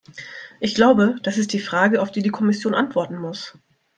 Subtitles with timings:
[0.59, 3.53] Ich glaube, das ist die Frage, auf die die Kommission antworten muss.